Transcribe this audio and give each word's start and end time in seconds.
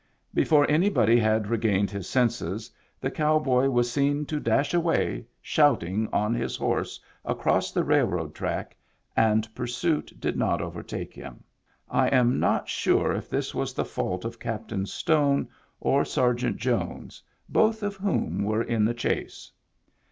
Before 0.33 0.65
any 0.67 0.89
body 0.89 1.19
had 1.19 1.45
regained 1.45 1.91
his 1.91 2.09
senses, 2.09 2.71
the 2.99 3.11
cow 3.11 3.37
boy 3.37 3.69
was 3.69 3.91
seen 3.91 4.25
to 4.25 4.39
dash 4.39 4.73
away 4.73 5.27
shouting 5.43 6.09
on 6.11 6.33
his 6.33 6.55
horse 6.57 6.99
across 7.23 7.71
the 7.71 7.83
railroad 7.83 8.33
track, 8.33 8.75
and 9.15 9.47
pursuit 9.53 10.11
did 10.19 10.35
not 10.37 10.59
overtake 10.59 11.13
him. 11.13 11.43
I 11.87 12.07
am 12.07 12.39
not 12.39 12.67
sure 12.67 13.11
if 13.13 13.29
this 13.29 13.53
was 13.53 13.75
the 13.75 13.85
fault 13.85 14.25
of 14.25 14.39
Cap 14.39 14.69
tain 14.69 14.87
Stone 14.87 15.47
or 15.79 16.03
Sergeant 16.03 16.57
Jones, 16.57 17.21
both 17.47 17.83
of 17.83 17.95
whom 17.97 18.43
were 18.43 18.63
in 18.63 18.85
the 18.85 18.95
chase. 18.95 19.51